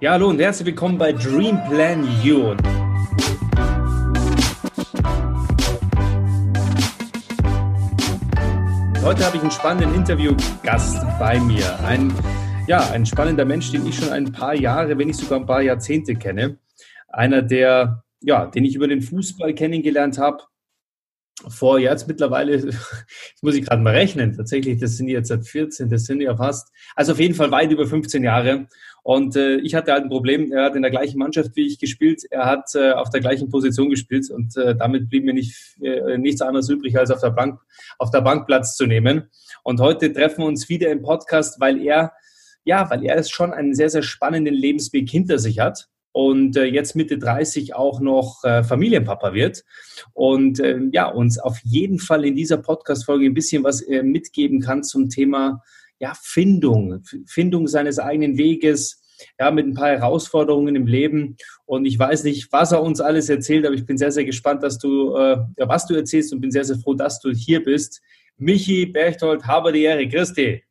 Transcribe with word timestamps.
Ja, 0.00 0.12
hallo 0.12 0.28
und 0.28 0.38
herzlich 0.38 0.66
willkommen 0.66 0.96
bei 0.96 1.12
Dream 1.12 1.58
Plan 1.68 2.06
You. 2.22 2.54
Heute 9.02 9.26
habe 9.26 9.36
ich 9.36 9.42
einen 9.42 9.50
spannenden 9.50 9.96
Interviewgast 9.96 11.04
bei 11.18 11.40
mir. 11.40 11.80
Ein, 11.84 12.14
ja, 12.68 12.88
ein 12.92 13.06
spannender 13.06 13.44
Mensch, 13.44 13.72
den 13.72 13.84
ich 13.88 13.96
schon 13.96 14.10
ein 14.10 14.30
paar 14.30 14.54
Jahre, 14.54 14.96
wenn 14.96 15.08
nicht 15.08 15.18
sogar 15.18 15.40
ein 15.40 15.46
paar 15.46 15.62
Jahrzehnte 15.62 16.14
kenne. 16.14 16.58
Einer, 17.08 17.42
der, 17.42 18.04
ja, 18.20 18.46
den 18.46 18.64
ich 18.64 18.76
über 18.76 18.86
den 18.86 19.02
Fußball 19.02 19.52
kennengelernt 19.52 20.16
habe. 20.16 20.44
Vor 21.46 21.78
jetzt 21.78 22.08
mittlerweile, 22.08 22.56
jetzt 22.56 23.42
muss 23.42 23.54
ich 23.54 23.64
gerade 23.64 23.80
mal 23.80 23.94
rechnen, 23.94 24.36
tatsächlich, 24.36 24.80
das 24.80 24.96
sind 24.96 25.08
jetzt 25.08 25.28
seit 25.28 25.46
14, 25.46 25.88
das 25.88 26.04
sind 26.04 26.20
ja 26.20 26.36
fast, 26.36 26.72
also 26.96 27.12
auf 27.12 27.20
jeden 27.20 27.34
Fall 27.34 27.50
weit 27.52 27.70
über 27.70 27.86
15 27.86 28.24
Jahre. 28.24 28.66
Und 29.04 29.36
äh, 29.36 29.56
ich 29.58 29.74
hatte 29.74 29.92
halt 29.92 30.02
ein 30.02 30.10
Problem, 30.10 30.50
er 30.50 30.64
hat 30.64 30.74
in 30.74 30.82
der 30.82 30.90
gleichen 30.90 31.18
Mannschaft 31.18 31.54
wie 31.54 31.66
ich 31.66 31.78
gespielt, 31.78 32.24
er 32.30 32.46
hat 32.46 32.74
äh, 32.74 32.90
auf 32.90 33.10
der 33.10 33.20
gleichen 33.20 33.48
Position 33.48 33.88
gespielt 33.88 34.28
und 34.30 34.56
äh, 34.56 34.74
damit 34.76 35.08
blieb 35.08 35.24
mir 35.24 35.32
nicht, 35.32 35.76
äh, 35.80 36.18
nichts 36.18 36.42
anderes 36.42 36.68
übrig, 36.68 36.98
als 36.98 37.10
auf 37.10 37.20
der, 37.20 37.30
Bank, 37.30 37.60
auf 37.98 38.10
der 38.10 38.20
Bank 38.20 38.46
Platz 38.46 38.76
zu 38.76 38.86
nehmen. 38.86 39.30
Und 39.62 39.80
heute 39.80 40.12
treffen 40.12 40.42
wir 40.42 40.46
uns 40.46 40.68
wieder 40.68 40.90
im 40.90 41.02
Podcast, 41.02 41.60
weil 41.60 41.80
er, 41.80 42.12
ja, 42.64 42.90
weil 42.90 43.04
er 43.04 43.16
es 43.16 43.30
schon 43.30 43.52
einen 43.52 43.74
sehr, 43.74 43.90
sehr 43.90 44.02
spannenden 44.02 44.54
Lebensweg 44.54 45.08
hinter 45.08 45.38
sich 45.38 45.60
hat 45.60 45.88
und 46.18 46.56
äh, 46.56 46.64
jetzt 46.64 46.96
Mitte 46.96 47.16
30 47.16 47.76
auch 47.76 48.00
noch 48.00 48.42
äh, 48.42 48.64
Familienpapa 48.64 49.34
wird 49.34 49.64
und 50.14 50.58
äh, 50.58 50.80
ja, 50.90 51.08
uns 51.08 51.38
auf 51.38 51.60
jeden 51.62 52.00
Fall 52.00 52.24
in 52.24 52.34
dieser 52.34 52.56
Podcast-Folge 52.56 53.24
ein 53.24 53.34
bisschen 53.34 53.62
was 53.62 53.82
äh, 53.82 54.02
mitgeben 54.02 54.60
kann 54.60 54.82
zum 54.82 55.10
Thema 55.10 55.62
ja, 56.00 56.14
Findung, 56.20 57.04
Findung 57.28 57.68
seines 57.68 58.00
eigenen 58.00 58.36
Weges, 58.36 59.00
ja, 59.38 59.52
mit 59.52 59.66
ein 59.66 59.74
paar 59.74 59.90
Herausforderungen 59.90 60.74
im 60.74 60.88
Leben. 60.88 61.36
Und 61.66 61.84
ich 61.84 61.96
weiß 61.96 62.24
nicht, 62.24 62.50
was 62.50 62.72
er 62.72 62.82
uns 62.82 63.00
alles 63.00 63.28
erzählt, 63.28 63.64
aber 63.64 63.76
ich 63.76 63.86
bin 63.86 63.96
sehr, 63.96 64.10
sehr 64.10 64.24
gespannt, 64.24 64.64
dass 64.64 64.78
du, 64.78 65.14
äh, 65.14 65.38
was 65.58 65.86
du 65.86 65.94
erzählst 65.94 66.32
und 66.32 66.40
bin 66.40 66.50
sehr, 66.50 66.64
sehr 66.64 66.78
froh, 66.78 66.94
dass 66.94 67.20
du 67.20 67.30
hier 67.30 67.62
bist. 67.62 68.00
Michi 68.38 68.86
Berchtold, 68.86 69.46
habe 69.46 69.70
die 69.70 69.84
Ehre. 69.84 70.08
Christi. 70.08 70.64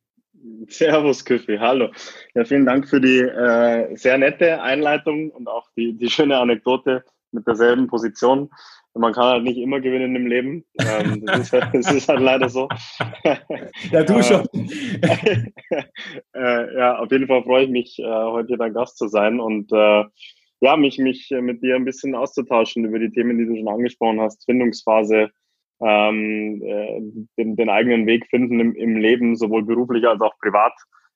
Servus, 0.67 1.23
Küffi, 1.23 1.57
hallo. 1.57 1.89
Ja, 2.35 2.45
vielen 2.45 2.65
Dank 2.65 2.87
für 2.87 3.01
die 3.01 3.19
äh, 3.19 3.95
sehr 3.95 4.17
nette 4.17 4.61
Einleitung 4.61 5.31
und 5.31 5.47
auch 5.47 5.67
die, 5.75 5.93
die 5.93 6.09
schöne 6.09 6.37
Anekdote 6.37 7.03
mit 7.31 7.45
derselben 7.45 7.87
Position 7.87 8.49
man 8.97 9.13
kann 9.13 9.25
halt 9.25 9.43
nicht 9.43 9.57
immer 9.57 9.79
gewinnen 9.79 10.15
im 10.15 10.27
Leben. 10.27 10.65
Ähm, 10.79 11.25
das, 11.25 11.39
ist, 11.39 11.53
das, 11.73 11.93
ist, 11.93 12.09
halt 12.09 12.21
leider 12.21 12.49
so. 12.49 12.67
ja, 13.91 14.03
du 14.03 14.21
schon. 14.23 14.45
äh, 16.33 16.77
ja, 16.77 16.97
auf 16.99 17.11
jeden 17.11 17.27
Fall 17.27 17.43
freue 17.43 17.65
ich 17.65 17.69
mich, 17.69 17.99
äh, 17.99 18.03
heute 18.05 18.57
dein 18.57 18.73
Gast 18.73 18.97
zu 18.97 19.07
sein 19.07 19.39
und 19.39 19.71
äh, 19.71 20.03
ja, 20.59 20.75
mich, 20.75 20.97
mich 20.97 21.29
mit 21.39 21.61
dir 21.61 21.75
ein 21.75 21.85
bisschen 21.85 22.15
auszutauschen 22.15 22.83
über 22.85 22.97
die 22.97 23.11
Themen, 23.11 23.37
die 23.37 23.45
du 23.45 23.55
schon 23.55 23.67
angesprochen 23.67 24.19
hast. 24.19 24.43
Findungsphase, 24.45 25.29
ähm, 25.81 26.61
äh, 26.63 26.99
den, 27.37 27.55
den 27.55 27.69
eigenen 27.69 28.05
Weg 28.07 28.27
finden 28.27 28.59
im, 28.59 28.75
im 28.75 28.97
Leben, 28.97 29.35
sowohl 29.35 29.63
beruflich 29.63 30.07
als 30.07 30.21
auch 30.21 30.37
privat 30.39 30.73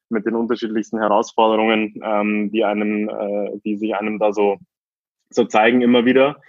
mit 0.09 0.25
den 0.25 0.35
unterschiedlichsten 0.35 0.99
Herausforderungen, 0.99 1.99
ähm, 2.03 2.51
die 2.51 2.63
einem, 2.63 3.09
äh, 3.09 3.59
die 3.63 3.77
sich 3.77 3.95
einem 3.95 4.19
da 4.19 4.33
so, 4.33 4.57
so 5.29 5.45
zeigen 5.45 5.81
immer 5.81 6.05
wieder. 6.05 6.41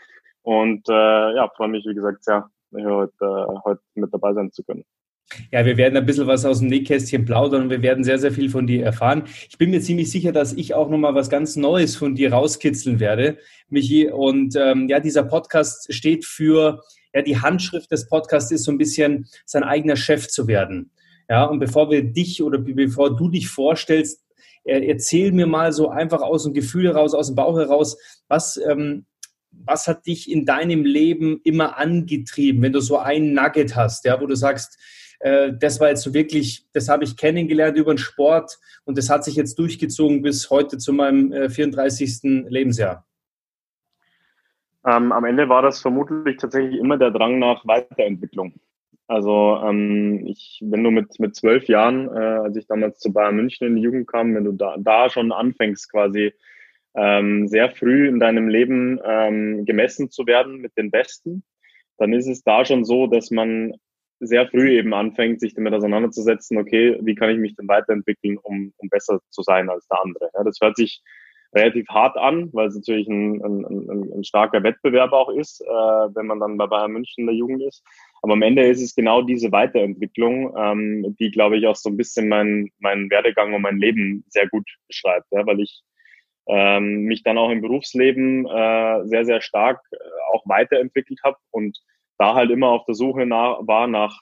Und 0.42 0.88
äh, 0.88 0.92
ja, 1.36 1.48
freue 1.56 1.68
mich, 1.68 1.84
wie 1.86 1.94
gesagt, 1.94 2.24
sehr, 2.24 2.48
heute, 2.74 3.12
äh, 3.20 3.58
heute 3.64 3.80
mit 3.94 4.12
dabei 4.12 4.34
sein 4.34 4.50
zu 4.50 4.64
können. 4.64 4.84
Ja, 5.50 5.64
wir 5.64 5.77
werden 5.77 5.96
ein 5.96 6.05
bisschen 6.05 6.27
was 6.27 6.44
aus 6.44 6.58
dem 6.58 6.68
Nähkästchen 6.68 7.24
plaudern 7.24 7.62
und 7.62 7.70
wir 7.70 7.80
werden 7.80 8.05
sehr, 8.05 8.18
sehr 8.18 8.33
viel 8.33 8.50
von 8.50 8.66
dir 8.66 8.84
erfahren. 8.84 9.24
Ich 9.48 9.56
bin 9.56 9.70
mir 9.70 9.80
ziemlich 9.80 10.10
sicher, 10.10 10.33
dass 10.33 10.52
ich 10.52 10.74
auch 10.74 10.90
nochmal 10.90 11.14
was 11.14 11.30
ganz 11.30 11.56
Neues 11.56 11.96
von 11.96 12.14
dir 12.14 12.33
rauskitzeln 12.33 13.00
werde, 13.00 13.38
Michi. 13.68 14.10
Und 14.10 14.56
ähm, 14.56 14.88
ja, 14.88 15.00
dieser 15.00 15.22
Podcast 15.22 15.92
steht 15.94 16.27
für, 16.27 16.83
ja, 17.14 17.22
die 17.22 17.38
Handschrift 17.38 17.91
des 17.91 18.08
Podcasts 18.08 18.50
ist 18.50 18.64
so 18.64 18.73
ein 18.73 18.78
bisschen 18.78 19.28
sein 19.45 19.64
eigener 19.64 19.96
Chef 19.96 20.28
zu 20.28 20.46
werden. 20.46 20.90
Ja, 21.28 21.45
und 21.45 21.61
bevor 21.61 21.90
wir 21.90 22.02
dich 22.02 22.42
oder 22.42 22.58
bevor 22.58 23.17
du 23.17 23.28
dich 23.28 23.48
vorstellst, 23.48 24.23
erzähl 24.64 25.33
mir 25.33 25.46
mal 25.46 25.72
so 25.72 25.89
einfach 25.89 26.20
aus 26.20 26.45
dem 26.45 26.52
Gefühl 26.52 26.86
heraus, 26.86 27.14
aus 27.14 27.28
dem 27.28 27.36
Bauch 27.36 27.56
heraus, 27.56 27.96
was 28.28 28.61
ähm, 28.68 29.06
was 29.52 29.86
hat 29.86 30.06
dich 30.06 30.30
in 30.30 30.46
deinem 30.46 30.84
Leben 30.84 31.40
immer 31.45 31.77
angetrieben, 31.77 32.62
wenn 32.62 32.72
du 32.72 32.80
so 32.80 32.98
ein 32.98 33.33
Nugget 33.34 33.77
hast, 33.77 34.05
ja, 34.05 34.20
wo 34.20 34.27
du 34.27 34.34
sagst, 34.34 34.78
äh, 35.20 35.52
das 35.58 35.80
war 35.80 35.89
jetzt 35.89 36.02
so 36.02 36.14
wirklich, 36.14 36.67
das 36.72 36.89
habe 36.89 37.05
ich 37.05 37.17
kennengelernt 37.17 37.77
über 37.77 37.95
den 37.95 37.98
Sport 37.98 38.58
und 38.84 38.98
das 38.98 39.11
hat 39.11 39.24
sich 39.24 39.36
jetzt 39.36 39.58
durchgezogen 39.58 40.22
bis 40.22 40.51
heute 40.51 40.78
zu 40.78 40.92
meinem 40.92 41.33
äh, 41.33 41.48
34. 41.48 42.46
Lebensjahr? 42.48 43.06
Ähm, 44.85 45.13
am 45.13 45.25
Ende 45.25 45.48
war 45.48 45.63
das 45.63 45.81
vermutlich 45.81 46.37
tatsächlich 46.39 46.79
immer 46.79 46.98
der 46.98 47.11
Drang 47.11 47.39
nach 47.39 47.67
Weiterentwicklung. 47.67 48.55
Also 49.07 49.61
ähm, 49.65 50.27
ich, 50.27 50.61
wenn 50.65 50.83
du 50.83 50.91
mit 50.91 51.19
mit 51.20 51.37
zwölf 51.37 51.67
Jahren, 51.69 52.09
äh, 52.09 52.39
als 52.45 52.57
ich 52.57 52.67
damals 52.67 52.98
zu 52.98 53.13
Bayern 53.13 53.37
München 53.37 53.67
in 53.67 53.77
die 53.77 53.83
Jugend 53.83 54.07
kam, 54.07 54.35
wenn 54.35 54.45
du 54.45 54.53
da, 54.53 54.77
da 54.79 55.11
schon 55.11 55.33
anfängst 55.33 55.91
quasi 55.91 56.33
ähm, 56.95 57.48
sehr 57.48 57.70
früh 57.70 58.09
in 58.09 58.20
deinem 58.20 58.48
Leben 58.48 59.01
ähm, 59.05 59.65
gemessen 59.65 60.11
zu 60.11 60.27
werden 60.27 60.61
mit 60.61 60.77
den 60.77 60.91
Besten, 60.91 61.43
dann 61.99 62.13
ist 62.13 62.27
es 62.27 62.43
da 62.43 62.64
schon 62.64 62.85
so, 62.85 63.07
dass 63.07 63.31
man 63.31 63.75
sehr 64.20 64.47
früh 64.47 64.70
eben 64.70 64.95
anfängt, 64.95 65.41
sich 65.41 65.55
damit 65.55 65.75
auseinanderzusetzen, 65.75 66.57
okay, 66.59 66.97
wie 67.01 67.14
kann 67.14 67.31
ich 67.31 67.39
mich 67.39 67.57
denn 67.57 67.69
weiterentwickeln, 67.69 68.39
um, 68.39 68.73
um 68.77 68.89
besser 68.89 69.20
zu 69.31 69.43
sein 69.43 69.69
als 69.69 69.87
der 69.89 70.01
andere. 70.03 70.31
Ja, 70.35 70.45
das 70.45 70.59
hört 70.63 70.77
sich 70.77 71.03
relativ 71.55 71.86
hart 71.89 72.17
an, 72.17 72.48
weil 72.52 72.68
es 72.68 72.74
natürlich 72.74 73.07
ein, 73.08 73.42
ein, 73.45 73.64
ein, 73.64 74.13
ein 74.14 74.24
starker 74.24 74.63
Wettbewerb 74.63 75.13
auch 75.13 75.29
ist, 75.29 75.61
äh, 75.61 75.64
wenn 75.67 76.27
man 76.27 76.40
dann 76.40 76.57
bei 76.57 76.67
Bayern 76.67 76.92
München 76.92 77.23
in 77.23 77.27
der 77.27 77.36
Jugend 77.36 77.63
ist. 77.63 77.85
Aber 78.23 78.33
am 78.35 78.42
Ende 78.42 78.67
ist 78.67 78.80
es 78.80 78.95
genau 78.95 79.23
diese 79.23 79.52
Weiterentwicklung, 79.52 80.55
ähm, 80.57 81.17
die, 81.18 81.30
glaube 81.30 81.58
ich, 81.58 81.67
auch 81.67 81.77
so 81.77 81.90
ein 81.90 81.96
bisschen 81.96 82.29
mein, 82.29 82.70
mein 82.79 83.11
Werdegang 83.11 83.52
und 83.52 83.63
mein 83.63 83.79
Leben 83.79 84.24
sehr 84.29 84.48
gut 84.48 84.68
beschreibt, 84.86 85.27
ja, 85.30 85.45
weil 85.46 85.61
ich 85.61 85.83
ähm, 86.46 87.02
mich 87.02 87.23
dann 87.23 87.39
auch 87.39 87.51
im 87.51 87.61
Berufsleben 87.61 88.46
äh, 88.46 89.07
sehr, 89.07 89.24
sehr 89.24 89.40
stark 89.40 89.80
äh, 89.92 89.96
auch 90.33 90.42
weiterentwickelt 90.46 91.20
habe 91.23 91.36
und 91.51 91.79
da 92.19 92.34
halt 92.34 92.51
immer 92.51 92.69
auf 92.69 92.84
der 92.86 92.95
Suche 92.95 93.27
nach, 93.27 93.58
war 93.63 93.86
nach, 93.86 94.20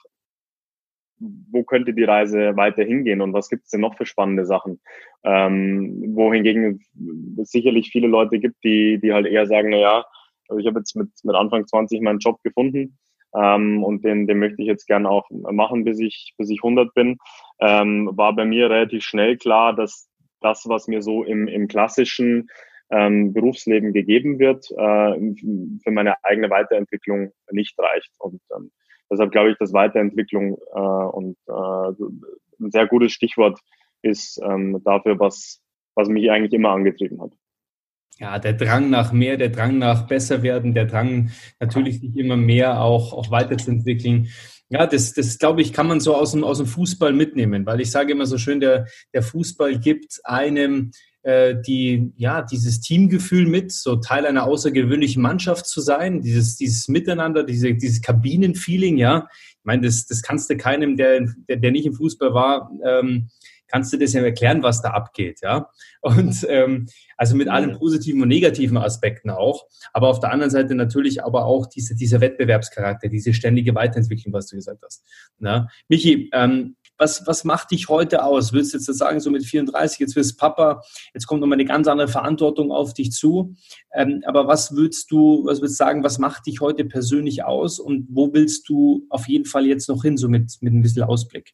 wo 1.51 1.63
könnte 1.63 1.93
die 1.93 2.03
Reise 2.03 2.55
weiter 2.55 2.83
hingehen 2.83 3.21
und 3.21 3.33
was 3.33 3.49
gibt 3.49 3.65
es 3.65 3.69
denn 3.69 3.81
noch 3.81 3.95
für 3.95 4.05
spannende 4.05 4.45
Sachen. 4.45 4.81
Ähm, 5.23 6.15
wohingegen 6.15 6.81
es 7.39 7.51
sicherlich 7.51 7.91
viele 7.91 8.07
Leute 8.07 8.39
gibt, 8.39 8.63
die, 8.63 8.99
die 8.99 9.13
halt 9.13 9.27
eher 9.27 9.45
sagen, 9.45 9.69
na 9.69 9.77
ja, 9.77 10.05
also 10.47 10.59
ich 10.59 10.67
habe 10.67 10.79
jetzt 10.79 10.95
mit, 10.95 11.09
mit 11.23 11.35
Anfang 11.35 11.67
20 11.67 12.01
meinen 12.01 12.19
Job 12.19 12.41
gefunden 12.43 12.97
ähm, 13.35 13.83
und 13.83 14.03
den, 14.03 14.27
den 14.27 14.39
möchte 14.39 14.61
ich 14.61 14.67
jetzt 14.67 14.87
gern 14.87 15.05
auch 15.05 15.29
machen, 15.29 15.83
bis 15.83 15.99
ich, 15.99 16.33
bis 16.37 16.49
ich 16.49 16.59
100 16.63 16.93
bin. 16.93 17.17
Ähm, 17.59 18.09
war 18.13 18.35
bei 18.35 18.45
mir 18.45 18.69
relativ 18.69 19.03
schnell 19.03 19.37
klar, 19.37 19.75
dass 19.75 20.09
das, 20.41 20.67
was 20.67 20.87
mir 20.87 21.01
so 21.01 21.23
im, 21.23 21.47
im 21.47 21.67
klassischen 21.67 22.49
ähm, 22.89 23.31
Berufsleben 23.33 23.93
gegeben 23.93 24.39
wird, 24.39 24.69
äh, 24.71 25.83
für 25.83 25.91
meine 25.91 26.15
eigene 26.23 26.49
Weiterentwicklung 26.49 27.31
nicht 27.51 27.77
reicht. 27.79 28.11
Und 28.19 28.41
ähm, 28.55 28.71
deshalb 29.11 29.31
glaube 29.31 29.51
ich, 29.51 29.57
dass 29.57 29.73
Weiterentwicklung 29.73 30.57
äh, 30.73 30.79
und 30.79 31.37
äh, 31.47 32.63
ein 32.63 32.71
sehr 32.71 32.87
gutes 32.87 33.11
Stichwort 33.11 33.59
ist 34.01 34.39
ähm, 34.43 34.81
dafür, 34.83 35.19
was, 35.19 35.61
was 35.95 36.07
mich 36.07 36.31
eigentlich 36.31 36.53
immer 36.53 36.69
angetrieben 36.69 37.21
hat. 37.21 37.31
Ja, 38.19 38.37
der 38.39 38.53
Drang 38.53 38.89
nach 38.89 39.11
mehr, 39.11 39.37
der 39.37 39.49
Drang 39.49 39.79
nach 39.79 40.07
besser 40.07 40.43
werden, 40.43 40.73
der 40.73 40.85
Drang 40.85 41.31
natürlich 41.59 42.01
sich 42.01 42.15
immer 42.15 42.37
mehr 42.37 42.81
auch, 42.81 43.13
auch 43.13 43.31
weiterzuentwickeln. 43.31 44.27
Ja, 44.69 44.85
das, 44.85 45.13
das 45.13 45.39
glaube 45.39 45.61
ich, 45.61 45.73
kann 45.73 45.87
man 45.87 45.99
so 45.99 46.15
aus 46.15 46.31
dem, 46.31 46.43
aus 46.43 46.59
dem 46.59 46.67
Fußball 46.67 47.13
mitnehmen, 47.13 47.65
weil 47.65 47.81
ich 47.81 47.91
sage 47.91 48.11
immer 48.11 48.25
so 48.25 48.37
schön, 48.37 48.59
der, 48.59 48.85
der 49.13 49.23
Fußball 49.23 49.79
gibt 49.79 50.19
einem 50.23 50.91
äh, 51.23 51.55
die, 51.61 52.11
ja, 52.15 52.41
dieses 52.41 52.81
Teamgefühl 52.81 53.45
mit, 53.45 53.71
so 53.71 53.97
Teil 53.97 54.25
einer 54.25 54.45
außergewöhnlichen 54.45 55.21
Mannschaft 55.21 55.67
zu 55.67 55.81
sein, 55.81 56.21
dieses, 56.21 56.55
dieses 56.55 56.87
Miteinander, 56.87 57.43
diese, 57.43 57.73
dieses 57.75 58.01
Kabinenfeeling, 58.01 58.97
ja. 58.97 59.27
Ich 59.59 59.65
meine, 59.65 59.83
das, 59.83 60.07
das 60.07 60.21
kannst 60.21 60.49
du 60.49 60.57
keinem, 60.57 60.97
der, 60.97 61.27
der, 61.47 61.57
der 61.57 61.71
nicht 61.71 61.85
im 61.85 61.93
Fußball 61.93 62.33
war, 62.33 62.71
ähm, 62.83 63.29
kannst 63.67 63.93
du 63.93 63.97
das 63.97 64.13
ja 64.13 64.21
erklären, 64.21 64.63
was 64.63 64.81
da 64.81 64.89
abgeht, 64.89 65.39
ja. 65.41 65.69
Und 66.01 66.45
ähm, 66.49 66.87
also 67.17 67.35
mit 67.35 67.47
allen 67.47 67.77
positiven 67.77 68.21
und 68.21 68.27
negativen 68.27 68.77
Aspekten 68.77 69.29
auch, 69.29 69.65
aber 69.93 70.09
auf 70.09 70.19
der 70.19 70.31
anderen 70.31 70.49
Seite 70.49 70.75
natürlich 70.75 71.23
aber 71.23 71.45
auch 71.45 71.67
diese, 71.67 71.95
dieser 71.95 72.19
Wettbewerbscharakter, 72.19 73.07
diese 73.07 73.33
ständige 73.33 73.75
Weiterentwicklung, 73.75 74.33
was 74.33 74.47
du 74.47 74.55
gesagt 74.55 74.81
hast. 74.83 75.05
Na? 75.37 75.67
Michi, 75.87 76.29
ähm, 76.33 76.75
was, 77.01 77.25
was 77.25 77.43
macht 77.43 77.71
dich 77.71 77.89
heute 77.89 78.23
aus? 78.23 78.53
Willst 78.53 78.73
du 78.73 78.77
jetzt 78.77 78.85
sagen, 78.85 79.19
so 79.19 79.31
mit 79.31 79.43
34, 79.43 79.99
jetzt 79.99 80.15
wirst 80.15 80.39
Papa, 80.39 80.83
jetzt 81.13 81.25
kommt 81.25 81.41
nochmal 81.41 81.57
eine 81.57 81.65
ganz 81.65 81.87
andere 81.87 82.07
Verantwortung 82.07 82.71
auf 82.71 82.93
dich 82.93 83.11
zu. 83.11 83.55
Ähm, 83.93 84.21
aber 84.25 84.47
was 84.47 84.75
würdest 84.75 85.11
du, 85.11 85.43
was 85.45 85.59
würdest 85.59 85.77
sagen, 85.77 86.03
was 86.03 86.19
macht 86.19 86.45
dich 86.45 86.61
heute 86.61 86.85
persönlich 86.85 87.43
aus 87.43 87.79
und 87.79 88.07
wo 88.11 88.31
willst 88.33 88.69
du 88.69 89.07
auf 89.09 89.27
jeden 89.27 89.45
Fall 89.45 89.65
jetzt 89.65 89.89
noch 89.89 90.03
hin, 90.03 90.15
so 90.15 90.29
mit, 90.29 90.57
mit 90.61 90.73
ein 90.73 90.83
bisschen 90.83 91.03
Ausblick? 91.03 91.53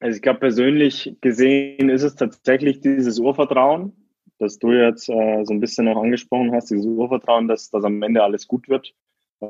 Also 0.00 0.16
ich 0.16 0.22
glaube, 0.22 0.40
persönlich 0.40 1.16
gesehen 1.22 1.88
ist 1.88 2.02
es 2.02 2.14
tatsächlich 2.14 2.80
dieses 2.80 3.18
Urvertrauen, 3.18 3.92
das 4.38 4.58
du 4.58 4.72
jetzt 4.72 5.08
äh, 5.08 5.44
so 5.44 5.52
ein 5.52 5.60
bisschen 5.60 5.86
noch 5.86 6.00
angesprochen 6.00 6.52
hast, 6.52 6.70
dieses 6.70 6.86
Urvertrauen, 6.86 7.48
dass, 7.48 7.70
dass 7.70 7.82
am 7.82 8.02
Ende 8.02 8.22
alles 8.22 8.46
gut 8.46 8.68
wird. 8.68 8.94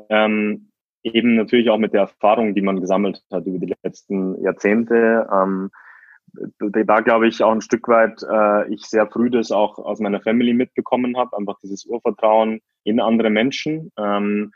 Ähm, 0.09 0.68
eben 1.03 1.35
natürlich 1.35 1.69
auch 1.69 1.77
mit 1.77 1.93
der 1.93 2.01
Erfahrung, 2.01 2.55
die 2.55 2.61
man 2.61 2.81
gesammelt 2.81 3.23
hat 3.31 3.45
über 3.45 3.59
die 3.59 3.73
letzten 3.83 4.41
Jahrzehnte. 4.43 5.27
Ähm, 5.31 5.71
da 6.59 6.99
glaube 6.99 7.27
ich 7.27 7.43
auch 7.43 7.51
ein 7.51 7.61
Stück 7.61 7.87
weit, 7.87 8.21
äh, 8.29 8.73
ich 8.73 8.83
sehr 8.83 9.07
früh 9.07 9.29
das 9.29 9.51
auch 9.51 9.79
aus 9.79 9.99
meiner 9.99 10.21
Family 10.21 10.53
mitbekommen 10.53 11.17
habe, 11.17 11.35
einfach 11.35 11.57
dieses 11.63 11.85
Urvertrauen 11.85 12.61
in 12.83 12.99
andere 12.99 13.29
Menschen. 13.29 13.91
Ähm, 13.97 14.51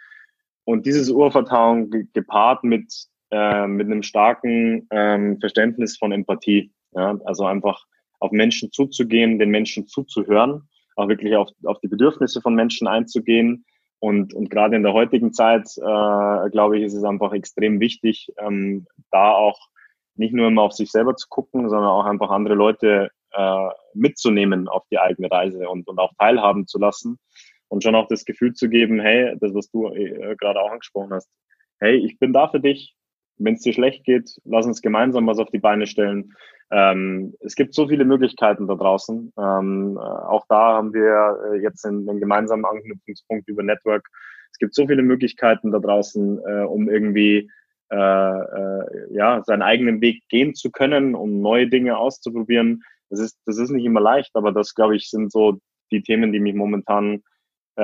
und 0.66 0.86
dieses 0.86 1.10
Urvertrauen 1.10 1.90
gepaart 2.14 2.64
mit, 2.64 2.94
äh, 3.32 3.68
mit 3.68 3.88
einem 3.88 4.04
starken 4.04 4.88
ähm, 4.92 5.40
Verständnis 5.40 5.98
von 5.98 6.12
Empathie. 6.12 6.72
Ja? 6.94 7.18
Also 7.26 7.46
einfach 7.46 7.86
auf 8.20 8.32
Menschen 8.32 8.72
zuzugehen, 8.72 9.40
den 9.40 9.50
Menschen 9.50 9.88
zuzuhören, 9.88 10.70
auch 10.96 11.10
wirklich 11.10 11.36
auf, 11.36 11.50
auf 11.66 11.80
die 11.82 11.90
Bedürfnisse 11.90 12.40
von 12.42 12.56
Menschen 12.56 12.88
einzugehen. 12.88 13.66
Und, 14.04 14.34
und 14.34 14.50
gerade 14.50 14.76
in 14.76 14.84
der 14.84 14.92
heutigen 14.92 15.32
Zeit, 15.32 15.78
äh, 15.78 16.50
glaube 16.50 16.78
ich, 16.78 16.84
ist 16.84 16.94
es 16.94 17.06
einfach 17.06 17.32
extrem 17.32 17.80
wichtig, 17.80 18.34
ähm, 18.38 18.86
da 19.12 19.32
auch 19.32 19.58
nicht 20.16 20.34
nur 20.34 20.50
immer 20.50 20.64
auf 20.64 20.74
sich 20.74 20.92
selber 20.92 21.16
zu 21.16 21.30
gucken, 21.30 21.70
sondern 21.70 21.90
auch 21.90 22.04
einfach 22.04 22.30
andere 22.30 22.56
Leute 22.56 23.12
äh, 23.32 23.70
mitzunehmen 23.94 24.68
auf 24.68 24.84
die 24.92 25.00
eigene 25.00 25.32
Reise 25.32 25.70
und, 25.70 25.88
und 25.88 26.00
auch 26.00 26.12
teilhaben 26.20 26.68
zu 26.68 26.80
lassen 26.80 27.18
und 27.70 27.82
schon 27.82 27.96
auch 27.96 28.10
das 28.10 28.26
Gefühl 28.26 28.52
zu 28.52 28.68
geben, 28.68 29.00
hey, 29.00 29.38
das, 29.40 29.54
was 29.54 29.72
du 29.72 29.88
äh, 29.94 30.36
gerade 30.36 30.60
auch 30.60 30.72
angesprochen 30.72 31.14
hast, 31.14 31.30
hey, 31.80 31.96
ich 31.96 32.20
bin 32.20 32.34
da 32.34 32.50
für 32.50 32.60
dich. 32.60 32.98
Wenn 33.38 33.56
es 33.56 33.62
dir 33.62 33.74
schlecht 33.74 34.06
geht, 34.06 34.36
lass 34.46 34.66
uns 34.66 34.82
gemeinsam 34.82 35.28
was 35.28 35.40
auf 35.40 35.50
die 35.50 35.60
Beine 35.60 35.88
stellen. 35.88 36.34
Ähm, 36.72 37.36
es 37.42 37.56
gibt 37.56 37.74
so 37.74 37.88
viele 37.88 38.06
Möglichkeiten 38.06 38.68
da 38.68 38.76
draußen. 38.76 39.32
Ähm, 39.38 39.98
äh, 39.98 40.00
auch 40.00 40.46
da 40.50 40.74
haben 40.76 40.94
wir 40.94 41.54
äh, 41.54 41.62
jetzt 41.62 41.86
einen, 41.86 42.20
gemeinsamen 42.20 42.66
Anknüpfungspunkt 42.66 43.48
über 43.48 43.64
Network. 43.64 44.08
Es 44.52 44.58
gibt 44.58 44.74
so 44.74 44.88
viele 44.88 45.04
Möglichkeiten 45.04 45.72
da 45.72 45.80
draußen, 45.80 46.40
äh, 46.40 46.64
um 46.64 46.90
irgendwie 46.90 47.50
äh, 47.92 47.96
äh, 47.96 49.14
ja, 49.14 49.44
seinen 49.46 49.62
eigenen 49.62 50.02
Weg 50.02 50.24
gehen 50.30 50.56
zu 50.56 50.72
können, 50.72 51.14
um 51.14 51.42
neue 51.42 51.68
Dinge 51.68 51.98
auszuprobieren. 51.98 52.82
Das 53.10 53.20
ist, 53.20 53.38
das 53.46 53.60
ist 53.60 53.70
nicht 53.70 53.86
immer 53.86 54.02
leicht, 54.02 54.32
aber 54.34 54.52
das, 54.52 54.74
glaube 54.74 54.96
ich, 54.96 55.10
sind 55.12 55.32
so 55.32 55.60
die 55.92 56.02
Themen, 56.02 56.32
die 56.32 56.40
mich 56.40 56.56
momentan 56.56 57.22
äh, 57.78 57.82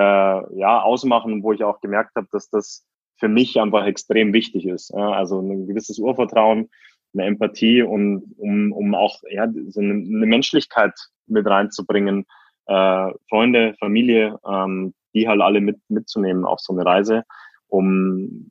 ja, 0.57 0.81
ausmachen, 0.81 1.43
wo 1.43 1.53
ich 1.53 1.63
auch 1.63 1.79
gemerkt 1.79 2.15
habe, 2.15 2.27
dass 2.31 2.49
das 2.49 2.85
für 3.19 3.27
mich 3.27 3.59
einfach 3.59 3.85
extrem 3.85 4.33
wichtig 4.33 4.65
ist. 4.65 4.91
Ja, 4.91 5.11
also 5.11 5.39
ein 5.39 5.67
gewisses 5.67 5.99
Urvertrauen, 5.99 6.69
eine 7.13 7.25
Empathie 7.25 7.81
und 7.81 8.35
um, 8.37 8.71
um 8.71 8.95
auch 8.95 9.19
ja, 9.29 9.47
so 9.67 9.81
eine, 9.81 9.93
eine 9.93 10.25
Menschlichkeit 10.25 10.93
mit 11.27 11.45
reinzubringen, 11.45 12.25
äh, 12.67 13.11
Freunde, 13.29 13.75
Familie, 13.79 14.37
ähm, 14.47 14.93
die 15.13 15.27
halt 15.27 15.41
alle 15.41 15.61
mit, 15.61 15.77
mitzunehmen 15.89 16.45
auf 16.45 16.59
so 16.59 16.73
eine 16.73 16.85
Reise, 16.85 17.23
um 17.67 18.49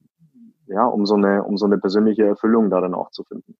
ja, 0.69 0.85
um 0.85 1.07
so 1.07 1.15
eine, 1.15 1.43
um 1.45 1.57
so 1.57 1.67
eine 1.67 1.79
persönliche 1.79 2.25
Erfüllung 2.25 2.71
darin 2.71 2.95
auch 2.95 3.11
zu 3.11 3.25
finden. 3.25 3.57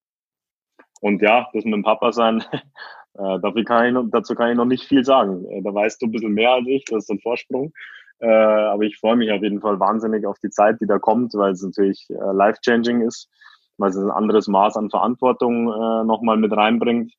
Und 1.01 1.23
ja, 1.23 1.49
das 1.53 1.65
mit 1.65 1.75
dem 1.75 1.83
Papa 1.83 2.13
sein, 2.13 2.43
äh, 3.15 3.41
dafür 3.41 3.65
kann 3.65 3.97
ich 3.97 4.11
dazu 4.11 4.35
kann 4.35 4.51
ich 4.51 4.57
noch 4.57 4.65
nicht 4.65 4.85
viel 4.85 5.05
sagen. 5.05 5.45
Äh, 5.47 5.63
da 5.63 5.73
weißt 5.73 6.03
du 6.03 6.07
ein 6.07 6.13
bisschen 6.13 6.35
mehr 6.35 6.53
als 6.53 6.67
ich, 6.67 6.85
das 6.85 7.05
ist 7.05 7.11
ein 7.11 7.21
Vorsprung. 7.21 7.73
Äh, 8.21 8.27
aber 8.27 8.83
ich 8.83 8.99
freue 8.99 9.17
mich 9.17 9.31
auf 9.31 9.43
jeden 9.43 9.61
Fall 9.61 9.79
wahnsinnig 9.79 10.27
auf 10.27 10.39
die 10.41 10.51
Zeit, 10.51 10.81
die 10.81 10.87
da 10.87 10.99
kommt, 10.99 11.35
weil 11.35 11.53
es 11.53 11.63
natürlich 11.63 12.09
äh, 12.11 12.33
life-changing 12.33 13.03
ist, 13.03 13.29
weil 13.77 13.91
es 13.91 13.97
ein 13.97 14.11
anderes 14.11 14.49
Maß 14.49 14.77
an 14.77 14.91
Verantwortung 14.91 15.69
äh, 15.69 16.05
nochmal 16.05 16.37
mit 16.37 16.53
reinbringt. 16.53 17.13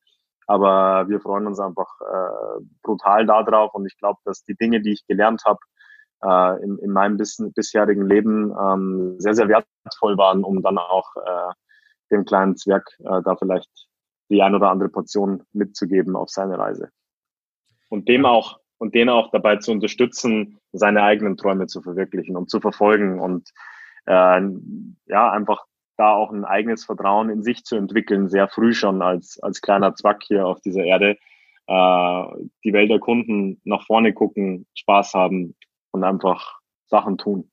Aber 0.46 1.08
wir 1.08 1.20
freuen 1.20 1.46
uns 1.46 1.60
einfach 1.60 1.88
äh, 2.00 2.62
brutal 2.82 3.24
darauf 3.24 3.72
und 3.74 3.86
ich 3.86 3.96
glaube, 3.96 4.18
dass 4.24 4.42
die 4.42 4.56
Dinge, 4.56 4.80
die 4.80 4.92
ich 4.92 5.06
gelernt 5.06 5.44
habe, 5.44 5.60
äh, 6.22 6.62
in, 6.62 6.78
in 6.78 6.90
meinem 6.90 7.16
bis, 7.16 7.42
bisherigen 7.54 8.06
Leben 8.06 8.52
ähm, 8.60 9.14
sehr, 9.18 9.34
sehr 9.34 9.48
wertvoll 9.48 10.18
waren, 10.18 10.44
um 10.44 10.62
dann 10.62 10.78
auch 10.78 11.14
äh, 11.16 11.52
dem 12.10 12.24
kleinen 12.24 12.56
Zwerg 12.56 12.84
äh, 12.98 13.22
da 13.22 13.36
vielleicht 13.36 13.70
die 14.28 14.42
ein 14.42 14.54
oder 14.54 14.70
andere 14.70 14.88
Portion 14.88 15.44
mitzugeben 15.52 16.16
auf 16.16 16.30
seine 16.30 16.58
Reise. 16.58 16.90
Und 17.88 18.08
dem 18.08 18.24
auch, 18.24 18.59
und 18.80 18.94
den 18.94 19.10
auch 19.10 19.30
dabei 19.30 19.56
zu 19.56 19.72
unterstützen, 19.72 20.58
seine 20.72 21.02
eigenen 21.02 21.36
Träume 21.36 21.66
zu 21.66 21.82
verwirklichen 21.82 22.36
und 22.36 22.50
zu 22.50 22.60
verfolgen 22.60 23.20
und 23.20 23.50
äh, 24.06 24.40
ja, 25.06 25.30
einfach 25.30 25.66
da 25.98 26.14
auch 26.14 26.32
ein 26.32 26.46
eigenes 26.46 26.86
Vertrauen 26.86 27.28
in 27.28 27.42
sich 27.42 27.62
zu 27.62 27.76
entwickeln, 27.76 28.30
sehr 28.30 28.48
früh 28.48 28.72
schon 28.72 29.02
als, 29.02 29.38
als 29.42 29.60
kleiner 29.60 29.94
Zwack 29.94 30.22
hier 30.26 30.46
auf 30.46 30.62
dieser 30.62 30.82
Erde, 30.82 31.18
äh, 31.66 32.24
die 32.64 32.72
Welt 32.72 32.90
erkunden, 32.90 33.60
nach 33.64 33.84
vorne 33.84 34.14
gucken, 34.14 34.66
Spaß 34.74 35.12
haben 35.12 35.54
und 35.90 36.02
einfach 36.02 36.58
Sachen 36.86 37.18
tun. 37.18 37.50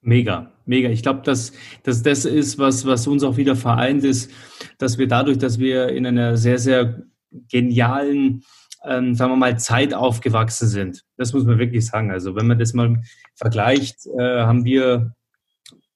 Mega, 0.00 0.52
mega. 0.64 0.88
Ich 0.90 1.02
glaube, 1.02 1.22
dass, 1.22 1.52
dass 1.82 2.04
das 2.04 2.24
ist, 2.24 2.56
was, 2.58 2.86
was 2.86 3.08
uns 3.08 3.24
auch 3.24 3.36
wieder 3.36 3.56
vereint 3.56 4.04
ist, 4.04 4.30
dass 4.78 4.96
wir 4.96 5.08
dadurch, 5.08 5.38
dass 5.38 5.58
wir 5.58 5.88
in 5.88 6.06
einer 6.06 6.36
sehr, 6.36 6.58
sehr 6.58 7.02
genialen, 7.50 8.44
ähm, 8.84 9.14
sagen 9.14 9.32
wir 9.32 9.36
mal, 9.36 9.58
Zeit 9.58 9.94
aufgewachsen 9.94 10.68
sind. 10.68 11.04
Das 11.16 11.32
muss 11.32 11.44
man 11.44 11.58
wirklich 11.58 11.86
sagen. 11.86 12.10
Also 12.10 12.36
wenn 12.36 12.46
man 12.46 12.58
das 12.58 12.72
mal 12.72 13.02
vergleicht, 13.34 14.06
äh, 14.18 14.40
haben 14.42 14.64
wir 14.64 15.14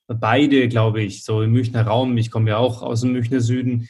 beide, 0.06 0.68
glaube 0.68 1.02
ich, 1.02 1.24
so 1.24 1.42
im 1.42 1.52
Münchner 1.52 1.82
Raum, 1.86 2.16
ich 2.16 2.30
komme 2.30 2.50
ja 2.50 2.58
auch 2.58 2.82
aus 2.82 3.00
dem 3.00 3.12
Münchner 3.12 3.40
Süden, 3.40 3.88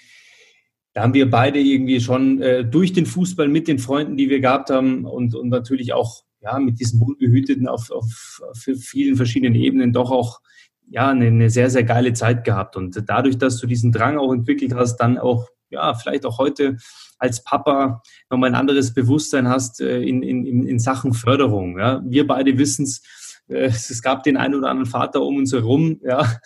da 0.92 1.02
haben 1.02 1.14
wir 1.14 1.28
beide 1.28 1.58
irgendwie 1.58 2.00
schon 2.00 2.40
äh, 2.40 2.64
durch 2.64 2.92
den 2.92 3.04
Fußball 3.04 3.48
mit 3.48 3.66
den 3.66 3.80
Freunden, 3.80 4.16
die 4.16 4.30
wir 4.30 4.40
gehabt 4.40 4.70
haben 4.70 5.04
und, 5.04 5.34
und 5.34 5.48
natürlich 5.48 5.92
auch 5.92 6.22
ja, 6.40 6.58
mit 6.60 6.78
diesen 6.78 7.00
wohlbehüteten 7.00 7.66
auf, 7.66 7.90
auf, 7.90 8.40
auf 8.48 8.58
vielen 8.58 9.16
verschiedenen 9.16 9.56
Ebenen 9.56 9.92
doch 9.92 10.12
auch 10.12 10.40
ja, 10.88 11.10
eine, 11.10 11.26
eine 11.26 11.50
sehr, 11.50 11.70
sehr 11.70 11.82
geile 11.82 12.12
Zeit 12.12 12.44
gehabt. 12.44 12.76
Und 12.76 13.02
dadurch, 13.08 13.38
dass 13.38 13.58
du 13.58 13.66
diesen 13.66 13.90
Drang 13.90 14.18
auch 14.18 14.32
entwickelt 14.32 14.74
hast, 14.74 14.96
dann 14.98 15.18
auch, 15.18 15.48
ja, 15.74 15.94
vielleicht 15.94 16.24
auch 16.26 16.38
heute 16.38 16.76
als 17.18 17.42
Papa 17.44 18.02
nochmal 18.30 18.50
ein 18.50 18.54
anderes 18.54 18.94
Bewusstsein 18.94 19.48
hast 19.48 19.80
äh, 19.80 20.00
in, 20.00 20.22
in, 20.22 20.66
in 20.66 20.78
Sachen 20.78 21.14
Förderung. 21.14 21.78
Ja. 21.78 22.02
Wir 22.04 22.26
beide 22.26 22.58
wissen 22.58 22.84
es, 22.84 23.02
äh, 23.48 23.66
es 23.66 24.02
gab 24.02 24.22
den 24.22 24.36
einen 24.36 24.54
oder 24.54 24.70
anderen 24.70 24.90
Vater 24.90 25.22
um 25.22 25.36
uns 25.36 25.52
herum, 25.52 26.00
ja, 26.02 26.36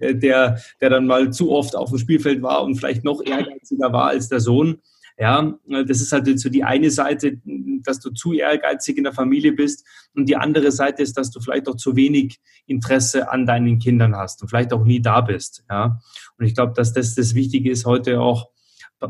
der, 0.00 0.60
der 0.80 0.90
dann 0.90 1.06
mal 1.06 1.32
zu 1.32 1.50
oft 1.50 1.76
auf 1.76 1.90
dem 1.90 1.98
Spielfeld 1.98 2.42
war 2.42 2.62
und 2.62 2.76
vielleicht 2.76 3.04
noch 3.04 3.22
ehrgeiziger 3.24 3.92
war 3.92 4.08
als 4.08 4.28
der 4.28 4.40
Sohn. 4.40 4.80
Ja, 5.16 5.54
das 5.68 6.00
ist 6.00 6.10
halt 6.10 6.40
so 6.40 6.48
die 6.48 6.64
eine 6.64 6.90
Seite, 6.90 7.40
dass 7.84 8.00
du 8.00 8.10
zu 8.10 8.32
ehrgeizig 8.32 8.98
in 8.98 9.04
der 9.04 9.12
Familie 9.12 9.52
bist 9.52 9.86
und 10.12 10.28
die 10.28 10.36
andere 10.36 10.72
Seite 10.72 11.04
ist, 11.04 11.16
dass 11.16 11.30
du 11.30 11.40
vielleicht 11.40 11.68
auch 11.68 11.76
zu 11.76 11.94
wenig 11.94 12.40
Interesse 12.66 13.30
an 13.30 13.46
deinen 13.46 13.78
Kindern 13.78 14.16
hast 14.16 14.42
und 14.42 14.48
vielleicht 14.48 14.72
auch 14.72 14.82
nie 14.82 15.00
da 15.00 15.20
bist. 15.20 15.64
Ja, 15.70 16.00
und 16.36 16.46
ich 16.46 16.56
glaube, 16.56 16.72
dass 16.74 16.92
das 16.92 17.14
das 17.14 17.36
Wichtige 17.36 17.70
ist 17.70 17.86
heute 17.86 18.20
auch, 18.20 18.50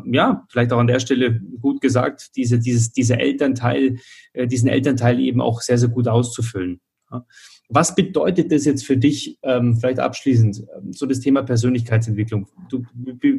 ja, 0.06 0.44
vielleicht 0.48 0.72
auch 0.72 0.78
an 0.78 0.86
der 0.86 1.00
Stelle 1.00 1.40
gut 1.60 1.80
gesagt, 1.80 2.30
diese, 2.36 2.58
dieses, 2.58 2.92
diese 2.92 3.18
Elternteil, 3.18 3.98
äh, 4.32 4.46
diesen 4.46 4.68
Elternteil 4.68 5.20
eben 5.20 5.40
auch 5.40 5.60
sehr, 5.60 5.78
sehr 5.78 5.88
gut 5.88 6.08
auszufüllen. 6.08 6.80
Ja. 7.10 7.24
Was 7.68 7.94
bedeutet 7.94 8.52
das 8.52 8.64
jetzt 8.64 8.84
für 8.84 8.96
dich, 8.96 9.38
ähm, 9.42 9.76
vielleicht 9.76 9.98
abschließend, 9.98 10.64
ähm, 10.76 10.92
so 10.92 11.06
das 11.06 11.20
Thema 11.20 11.42
Persönlichkeitsentwicklung? 11.42 12.48
Du 12.68 12.84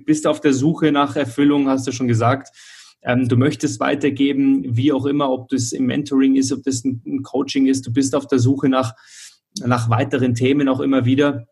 bist 0.06 0.26
auf 0.28 0.42
der 0.42 0.54
Suche 0.54 0.92
nach 0.92 1.16
Erfüllung, 1.16 1.68
hast 1.70 1.86
du 1.88 1.92
schon 1.92 2.08
gesagt. 2.08 2.50
Ähm, 3.04 3.28
du 3.28 3.38
möchtest 3.38 3.80
weitergeben, 3.80 4.76
wie 4.76 4.92
auch 4.92 5.06
immer, 5.06 5.30
ob 5.30 5.50
das 5.50 5.74
im 5.74 5.86
Mentoring 5.86 6.36
ist, 6.36 6.52
ob 6.52 6.64
das 6.64 6.84
ein, 6.84 7.02
ein 7.06 7.22
Coaching 7.22 7.68
ist. 7.68 7.86
Du 7.86 7.94
bist 7.94 8.16
auf 8.16 8.28
der 8.28 8.40
Suche 8.40 8.68
nach, 8.68 8.94
nach 9.64 9.90
weiteren 9.90 10.34
Themen 10.34 10.68
auch 10.68 10.80
immer 10.80 11.06
wieder. 11.06 11.48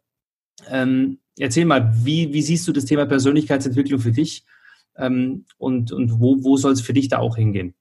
Ähm, 0.67 1.19
erzähl 1.37 1.65
mal, 1.65 1.93
wie, 2.03 2.33
wie 2.33 2.41
siehst 2.41 2.67
du 2.67 2.71
das 2.71 2.85
Thema 2.85 3.05
Persönlichkeitsentwicklung 3.05 3.99
für 3.99 4.11
dich? 4.11 4.45
Ähm, 4.97 5.45
und 5.57 5.91
und 5.91 6.19
wo, 6.19 6.43
wo 6.43 6.57
soll 6.57 6.73
es 6.73 6.81
für 6.81 6.93
dich 6.93 7.09
da 7.09 7.19
auch 7.19 7.35
hingehen? 7.35 7.73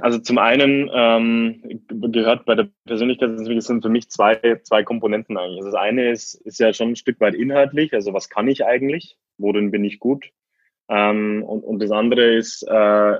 Also 0.00 0.18
zum 0.18 0.38
einen 0.38 0.90
ähm, 0.92 1.82
gehört 1.88 2.44
bei 2.46 2.54
der 2.54 2.68
Persönlichkeitsentwicklung 2.86 3.60
sind 3.60 3.82
für 3.82 3.88
mich 3.90 4.08
zwei, 4.08 4.60
zwei 4.62 4.82
Komponenten 4.82 5.36
eigentlich. 5.36 5.58
Also 5.58 5.70
das 5.70 5.80
eine 5.80 6.10
ist, 6.10 6.34
ist 6.34 6.60
ja 6.60 6.72
schon 6.72 6.90
ein 6.90 6.96
Stück 6.96 7.20
weit 7.20 7.34
inhaltlich, 7.34 7.92
also 7.92 8.12
was 8.12 8.28
kann 8.28 8.48
ich 8.48 8.64
eigentlich, 8.64 9.16
worin 9.38 9.70
bin 9.70 9.84
ich 9.84 9.98
gut? 9.98 10.30
Ähm, 10.88 11.44
und, 11.44 11.62
und 11.62 11.82
das 11.82 11.90
andere 11.90 12.34
ist 12.34 12.62
äh, 12.68 13.18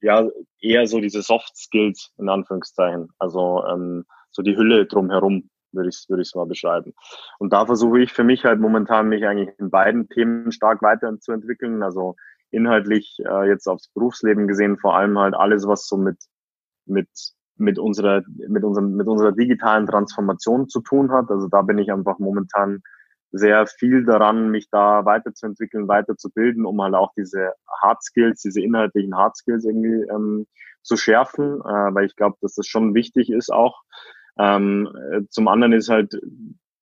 ja 0.00 0.28
eher 0.60 0.86
so 0.86 1.00
diese 1.00 1.22
Soft 1.22 1.56
Skills 1.56 2.12
in 2.18 2.28
Anführungszeichen, 2.28 3.08
also 3.18 3.64
ähm, 3.66 4.04
so 4.30 4.42
die 4.42 4.56
Hülle 4.56 4.86
drumherum 4.86 5.48
würde 5.72 5.88
ich 5.88 6.04
würde 6.08 6.22
ich 6.22 6.34
mal 6.34 6.46
beschreiben. 6.46 6.94
Und 7.38 7.52
da 7.52 7.66
versuche 7.66 8.00
ich 8.00 8.12
für 8.12 8.24
mich 8.24 8.44
halt 8.44 8.60
momentan 8.60 9.08
mich 9.08 9.26
eigentlich 9.26 9.56
in 9.58 9.70
beiden 9.70 10.08
Themen 10.08 10.52
stark 10.52 10.82
weiterzuentwickeln. 10.82 11.82
Also 11.82 12.16
inhaltlich 12.50 13.18
äh, 13.24 13.48
jetzt 13.48 13.66
aufs 13.66 13.88
Berufsleben 13.88 14.48
gesehen, 14.48 14.78
vor 14.78 14.96
allem 14.96 15.18
halt 15.18 15.34
alles, 15.34 15.66
was 15.66 15.86
so 15.86 15.96
mit, 15.96 16.18
mit, 16.86 17.08
mit 17.56 17.78
unserer, 17.78 18.22
mit 18.48 18.64
unserem, 18.64 18.96
mit 18.96 19.06
unserer 19.06 19.32
digitalen 19.32 19.86
Transformation 19.86 20.68
zu 20.68 20.80
tun 20.80 21.12
hat. 21.12 21.30
Also 21.30 21.48
da 21.48 21.62
bin 21.62 21.78
ich 21.78 21.92
einfach 21.92 22.18
momentan 22.18 22.82
sehr 23.30 23.66
viel 23.66 24.04
daran, 24.04 24.50
mich 24.50 24.70
da 24.70 25.04
weiterzuentwickeln, 25.04 25.86
weiterzubilden, 25.86 26.64
um 26.64 26.80
halt 26.80 26.94
auch 26.94 27.12
diese 27.16 27.52
Hard 27.82 28.02
Skills, 28.02 28.40
diese 28.40 28.62
inhaltlichen 28.62 29.14
Hard 29.14 29.36
Skills 29.36 29.64
irgendwie 29.64 30.08
ähm, 30.10 30.46
zu 30.82 30.96
schärfen, 30.96 31.60
äh, 31.60 31.94
weil 31.94 32.06
ich 32.06 32.16
glaube, 32.16 32.36
dass 32.40 32.54
das 32.54 32.66
schon 32.66 32.94
wichtig 32.94 33.30
ist 33.30 33.52
auch. 33.52 33.82
Ähm, 34.38 34.88
äh, 35.12 35.22
zum 35.28 35.48
anderen 35.48 35.72
ist 35.72 35.88
halt, 35.88 36.14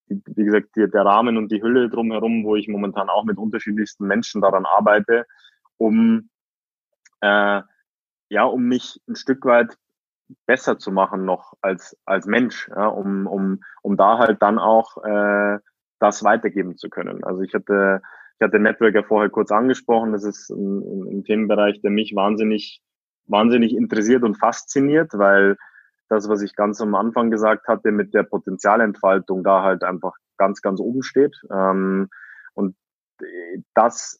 wie 0.07 0.45
gesagt, 0.45 0.69
der 0.75 1.05
Rahmen 1.05 1.37
und 1.37 1.51
die 1.51 1.61
Hülle 1.61 1.89
drumherum, 1.89 2.43
wo 2.43 2.55
ich 2.55 2.67
momentan 2.67 3.09
auch 3.09 3.23
mit 3.25 3.37
unterschiedlichsten 3.37 4.07
Menschen 4.07 4.41
daran 4.41 4.65
arbeite, 4.65 5.25
um 5.77 6.29
äh, 7.21 7.61
ja, 8.29 8.43
um 8.43 8.63
mich 8.63 9.01
ein 9.07 9.15
Stück 9.15 9.45
weit 9.45 9.77
besser 10.45 10.77
zu 10.77 10.91
machen 10.91 11.25
noch 11.25 11.53
als 11.61 11.97
als 12.05 12.25
Mensch, 12.25 12.69
ja, 12.69 12.87
um 12.87 13.27
um 13.27 13.61
um 13.81 13.97
da 13.97 14.17
halt 14.19 14.41
dann 14.41 14.59
auch 14.59 15.03
äh, 15.03 15.59
das 15.99 16.23
weitergeben 16.23 16.77
zu 16.77 16.89
können. 16.89 17.23
Also 17.23 17.41
ich 17.41 17.53
hatte, 17.53 18.01
ich 18.39 18.45
hatte 18.45 18.59
Network 18.59 18.95
ja 18.95 19.03
vorher 19.03 19.29
kurz 19.29 19.51
angesprochen. 19.51 20.11
Das 20.11 20.23
ist 20.23 20.49
ein, 20.49 21.19
ein 21.19 21.23
Themenbereich, 21.23 21.81
der 21.81 21.91
mich 21.91 22.15
wahnsinnig, 22.15 22.81
wahnsinnig 23.25 23.75
interessiert 23.75 24.23
und 24.23 24.35
fasziniert, 24.35 25.11
weil 25.13 25.57
das, 26.09 26.29
was 26.29 26.41
ich 26.41 26.55
ganz 26.55 26.81
am 26.81 26.95
Anfang 26.95 27.31
gesagt 27.31 27.67
hatte, 27.67 27.91
mit 27.91 28.13
der 28.13 28.23
Potenzialentfaltung 28.23 29.43
da 29.43 29.63
halt 29.63 29.83
einfach 29.83 30.15
ganz, 30.37 30.61
ganz 30.61 30.79
oben 30.79 31.03
steht. 31.03 31.35
Ähm, 31.51 32.09
und 32.53 32.75
das 33.73 34.19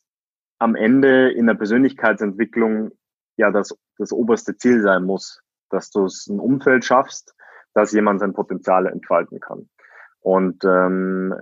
am 0.60 0.76
Ende 0.76 1.32
in 1.32 1.48
der 1.48 1.54
Persönlichkeitsentwicklung 1.54 2.92
ja 3.38 3.52
das, 3.52 3.78
das 3.98 4.12
oberste 4.12 4.58
Ziel 4.58 4.82
sein 4.82 5.04
muss, 5.04 5.42
dass 5.70 5.92
du 5.92 6.06
es 6.06 6.28
ein 6.28 6.40
Umfeld 6.40 6.86
schaffst, 6.86 7.36
dass 7.74 7.92
jemand 7.92 8.20
sein 8.20 8.34
Potenzial 8.34 8.88
entfalten 8.88 9.40
kann. 9.40 9.70
Und 10.20 10.64
ähm, 10.66 11.34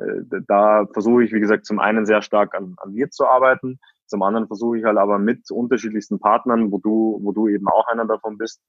da 0.48 0.86
versuche 0.92 1.24
ich, 1.24 1.34
wie 1.34 1.40
gesagt, 1.40 1.66
zum 1.66 1.80
einen 1.80 2.06
sehr 2.06 2.22
stark 2.22 2.54
an, 2.54 2.76
an 2.78 2.92
mir 2.92 3.10
zu 3.10 3.26
arbeiten, 3.26 3.80
zum 4.06 4.22
anderen 4.22 4.48
versuche 4.48 4.78
ich 4.78 4.84
halt 4.84 4.98
aber 4.98 5.18
mit 5.18 5.50
unterschiedlichsten 5.50 6.20
Partnern, 6.20 6.72
wo 6.72 6.78
du, 6.78 7.20
wo 7.24 7.32
du 7.32 7.48
eben 7.48 7.68
auch 7.68 7.88
einer 7.88 8.06
davon 8.06 8.38
bist, 8.38 8.62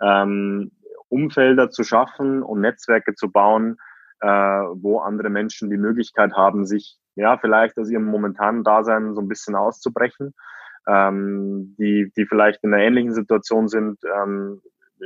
ähm, 0.00 0.70
Umfelder 1.08 1.70
zu 1.70 1.84
schaffen 1.84 2.42
und 2.42 2.60
Netzwerke 2.60 3.14
zu 3.14 3.30
bauen, 3.30 3.76
äh, 4.20 4.26
wo 4.26 4.98
andere 4.98 5.30
Menschen 5.30 5.70
die 5.70 5.76
Möglichkeit 5.76 6.32
haben, 6.34 6.66
sich 6.66 6.98
ja 7.14 7.38
vielleicht 7.38 7.78
aus 7.78 7.90
ihrem 7.90 8.06
momentanen 8.06 8.64
Dasein 8.64 9.14
so 9.14 9.20
ein 9.20 9.28
bisschen 9.28 9.54
auszubrechen, 9.54 10.34
ähm, 10.88 11.76
die, 11.78 12.12
die 12.16 12.26
vielleicht 12.26 12.62
in 12.64 12.74
einer 12.74 12.82
ähnlichen 12.82 13.12
Situation 13.12 13.68
sind 13.68 13.98
ähm, 14.04 14.60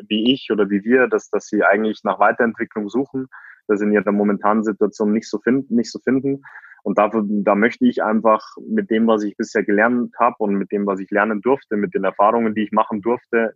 wie 0.09 0.33
ich 0.33 0.51
oder 0.51 0.71
wie 0.71 0.85
wir, 0.85 1.09
dass, 1.09 1.31
dass 1.31 1.47
sie 1.47 1.65
eigentlich 1.65 2.01
nach 2.05 2.19
Weiterentwicklung 2.19 2.89
suchen, 2.89 3.27
das 3.67 3.81
in 3.81 3.93
ihrer 3.93 4.13
momentanen 4.13 4.65
Situation 4.65 5.13
nicht 5.13 5.29
so 5.29 5.39
finden, 5.39 5.75
nicht 5.75 5.91
so 5.91 5.99
finden. 5.99 6.43
Und 6.83 6.97
dafür, 6.99 7.25
da 7.27 7.55
möchte 7.55 7.87
ich 7.87 8.03
einfach 8.03 8.43
mit 8.67 8.91
dem, 8.91 9.07
was 9.07 9.23
ich 9.25 9.37
bisher 9.37 9.65
gelernt 9.65 10.15
habe 10.19 10.37
und 10.39 10.55
mit 10.55 10.73
dem, 10.73 10.87
was 10.87 11.01
ich 11.01 11.11
lernen 11.11 11.41
durfte, 11.43 11.77
mit 11.77 11.95
den 11.95 12.05
Erfahrungen, 12.05 12.55
die 12.55 12.63
ich 12.63 12.73
machen 12.73 13.03
durfte, 13.03 13.53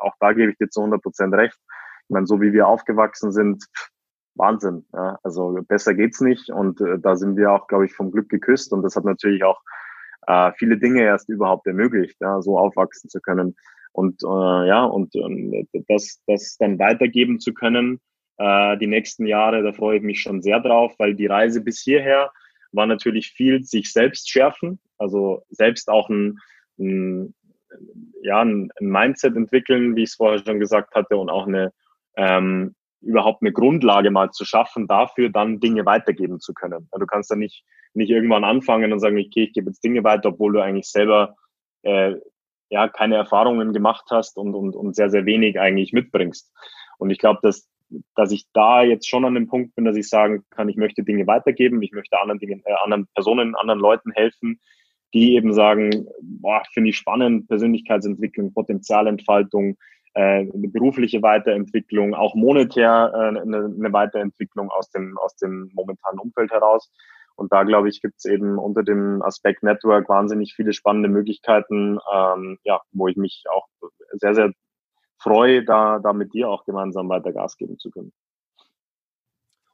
auch 0.00 0.14
da 0.20 0.32
gebe 0.32 0.52
ich 0.52 0.58
dir 0.58 0.68
zu 0.68 0.80
100 0.80 1.02
Prozent 1.02 1.34
recht. 1.34 1.58
Ich 2.04 2.10
meine, 2.10 2.26
so 2.26 2.40
wie 2.40 2.52
wir 2.52 2.68
aufgewachsen 2.68 3.32
sind, 3.32 3.64
Wahnsinn. 4.34 4.86
Ja? 4.92 5.18
Also 5.22 5.58
besser 5.66 5.94
geht's 5.94 6.20
nicht. 6.20 6.50
Und 6.50 6.80
äh, 6.80 6.98
da 6.98 7.16
sind 7.16 7.36
wir 7.36 7.52
auch, 7.52 7.66
glaube 7.66 7.86
ich, 7.86 7.94
vom 7.94 8.10
Glück 8.10 8.28
geküsst. 8.28 8.72
Und 8.72 8.82
das 8.82 8.96
hat 8.96 9.04
natürlich 9.04 9.44
auch 9.44 9.60
äh, 10.26 10.52
viele 10.56 10.78
Dinge 10.78 11.02
erst 11.02 11.28
überhaupt 11.28 11.66
ermöglicht, 11.66 12.16
ja, 12.20 12.40
so 12.42 12.58
aufwachsen 12.58 13.08
zu 13.10 13.20
können. 13.20 13.56
Und 13.92 14.22
äh, 14.22 14.68
ja, 14.68 14.84
und 14.84 15.14
äh, 15.14 15.66
das, 15.88 16.20
das 16.26 16.56
dann 16.58 16.78
weitergeben 16.78 17.40
zu 17.40 17.52
können, 17.52 18.00
äh, 18.38 18.78
die 18.78 18.86
nächsten 18.86 19.26
Jahre. 19.26 19.62
Da 19.62 19.72
freue 19.72 19.98
ich 19.98 20.02
mich 20.02 20.22
schon 20.22 20.42
sehr 20.42 20.60
drauf, 20.60 20.94
weil 20.98 21.14
die 21.14 21.26
Reise 21.26 21.60
bis 21.60 21.80
hierher 21.80 22.30
war 22.72 22.86
natürlich 22.86 23.32
viel 23.32 23.64
sich 23.64 23.92
selbst 23.92 24.30
schärfen, 24.30 24.80
also 24.96 25.42
selbst 25.50 25.88
auch 25.88 26.08
ein, 26.08 26.38
ein 26.78 27.34
ja, 28.22 28.40
ein, 28.40 28.70
Mindset 28.80 29.36
entwickeln, 29.36 29.96
wie 29.96 30.02
ich 30.02 30.10
es 30.10 30.16
vorher 30.16 30.38
schon 30.38 30.60
gesagt 30.60 30.94
hatte, 30.94 31.16
und 31.16 31.30
auch 31.30 31.46
eine 31.46 31.72
ähm, 32.16 32.74
überhaupt 33.00 33.42
eine 33.42 33.52
Grundlage 33.52 34.10
mal 34.10 34.30
zu 34.30 34.44
schaffen, 34.44 34.86
dafür 34.86 35.30
dann 35.30 35.60
Dinge 35.60 35.86
weitergeben 35.86 36.38
zu 36.38 36.52
können. 36.52 36.88
Du 36.92 37.06
kannst 37.06 37.30
dann 37.30 37.38
nicht, 37.38 37.64
nicht 37.94 38.10
irgendwann 38.10 38.44
anfangen 38.44 38.92
und 38.92 39.00
sagen, 39.00 39.16
okay, 39.16 39.44
ich 39.44 39.52
gebe 39.52 39.70
jetzt 39.70 39.82
Dinge 39.82 40.04
weiter, 40.04 40.30
obwohl 40.30 40.52
du 40.52 40.60
eigentlich 40.60 40.90
selber 40.90 41.34
äh, 41.82 42.16
ja 42.68 42.88
keine 42.88 43.16
Erfahrungen 43.16 43.72
gemacht 43.72 44.04
hast 44.10 44.36
und, 44.36 44.54
und, 44.54 44.76
und 44.76 44.94
sehr, 44.94 45.10
sehr 45.10 45.24
wenig 45.24 45.58
eigentlich 45.58 45.92
mitbringst. 45.92 46.52
Und 46.98 47.10
ich 47.10 47.18
glaube, 47.18 47.40
dass 47.42 47.70
dass 48.14 48.30
ich 48.30 48.46
da 48.52 48.82
jetzt 48.82 49.08
schon 49.08 49.24
an 49.24 49.34
dem 49.34 49.48
Punkt 49.48 49.74
bin, 49.74 49.84
dass 49.84 49.96
ich 49.96 50.08
sagen 50.08 50.44
kann, 50.50 50.68
ich 50.68 50.76
möchte 50.76 51.02
Dinge 51.02 51.26
weitergeben, 51.26 51.82
ich 51.82 51.92
möchte 51.92 52.20
anderen 52.20 52.38
Dingen, 52.38 52.62
äh, 52.64 52.72
anderen 52.84 53.08
Personen, 53.14 53.56
anderen 53.56 53.80
Leuten 53.80 54.12
helfen, 54.12 54.60
die 55.12 55.34
eben 55.34 55.52
sagen, 55.52 56.06
boah, 56.20 56.62
finde 56.72 56.90
ich 56.90 56.96
spannend, 56.96 57.48
Persönlichkeitsentwicklung, 57.48 58.52
Potenzialentfaltung, 58.52 59.76
äh, 60.14 60.40
eine 60.52 60.68
berufliche 60.68 61.22
Weiterentwicklung, 61.22 62.14
auch 62.14 62.34
monetär 62.34 63.12
äh, 63.14 63.40
eine, 63.40 63.64
eine 63.64 63.92
Weiterentwicklung 63.92 64.70
aus 64.70 64.90
dem, 64.90 65.16
aus 65.18 65.36
dem 65.36 65.70
momentanen 65.74 66.20
Umfeld 66.20 66.50
heraus. 66.50 66.90
Und 67.36 67.52
da, 67.52 67.62
glaube 67.62 67.88
ich, 67.88 68.02
gibt 68.02 68.16
es 68.18 68.24
eben 68.26 68.58
unter 68.58 68.82
dem 68.82 69.22
Aspekt 69.22 69.62
Network 69.62 70.08
wahnsinnig 70.08 70.54
viele 70.54 70.72
spannende 70.72 71.08
Möglichkeiten, 71.08 71.98
ähm, 72.12 72.58
ja, 72.64 72.80
wo 72.92 73.08
ich 73.08 73.16
mich 73.16 73.44
auch 73.50 73.66
sehr, 74.12 74.34
sehr 74.34 74.52
freue, 75.18 75.64
da, 75.64 75.98
da 76.00 76.12
mit 76.12 76.34
dir 76.34 76.48
auch 76.48 76.64
gemeinsam 76.64 77.08
weiter 77.08 77.32
Gas 77.32 77.56
geben 77.56 77.78
zu 77.78 77.90
können. 77.90 78.12